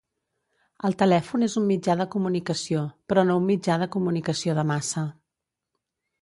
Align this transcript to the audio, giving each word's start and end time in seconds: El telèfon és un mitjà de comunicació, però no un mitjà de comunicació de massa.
El 0.87 0.95
telèfon 1.01 1.47
és 1.47 1.57
un 1.61 1.67
mitjà 1.71 1.95
de 1.99 2.07
comunicació, 2.15 2.81
però 3.13 3.27
no 3.29 3.37
un 3.43 3.47
mitjà 3.51 3.77
de 3.83 3.89
comunicació 3.97 4.57
de 4.63 4.65
massa. 4.73 5.05